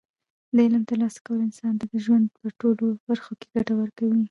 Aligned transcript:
د 0.55 0.57
علم 0.65 0.83
ترلاسه 0.89 1.19
کول 1.25 1.39
انسان 1.47 1.73
ته 1.79 1.85
د 1.91 1.95
ژوند 2.05 2.25
په 2.37 2.45
ټولو 2.59 2.85
برخو 3.09 3.31
کې 3.39 3.47
ګټه 3.55 3.73
ورکوي. 3.77 4.19